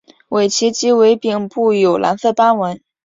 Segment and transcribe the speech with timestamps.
[0.29, 2.81] 尾鳍及尾柄部有蓝色斑纹。